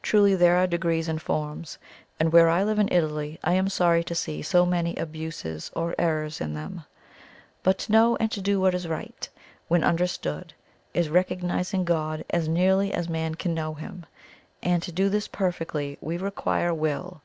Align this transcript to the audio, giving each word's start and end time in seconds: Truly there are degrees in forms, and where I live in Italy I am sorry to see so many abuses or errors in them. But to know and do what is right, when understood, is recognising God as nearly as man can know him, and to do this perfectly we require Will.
Truly 0.00 0.36
there 0.36 0.54
are 0.58 0.68
degrees 0.68 1.08
in 1.08 1.18
forms, 1.18 1.78
and 2.20 2.32
where 2.32 2.48
I 2.48 2.62
live 2.62 2.78
in 2.78 2.88
Italy 2.92 3.40
I 3.42 3.54
am 3.54 3.68
sorry 3.68 4.04
to 4.04 4.14
see 4.14 4.42
so 4.42 4.64
many 4.64 4.94
abuses 4.94 5.72
or 5.74 5.92
errors 5.98 6.40
in 6.40 6.54
them. 6.54 6.84
But 7.64 7.76
to 7.78 7.90
know 7.90 8.14
and 8.18 8.30
do 8.30 8.60
what 8.60 8.76
is 8.76 8.86
right, 8.86 9.28
when 9.66 9.82
understood, 9.82 10.54
is 10.94 11.08
recognising 11.08 11.82
God 11.84 12.24
as 12.30 12.46
nearly 12.46 12.94
as 12.94 13.08
man 13.08 13.34
can 13.34 13.52
know 13.52 13.74
him, 13.74 14.06
and 14.62 14.84
to 14.84 14.92
do 14.92 15.08
this 15.08 15.26
perfectly 15.26 15.98
we 16.00 16.16
require 16.16 16.72
Will. 16.72 17.20